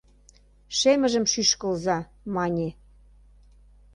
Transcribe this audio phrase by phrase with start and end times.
[0.77, 1.97] —Шемыжым шӱшкылза!—
[2.35, 2.69] мане.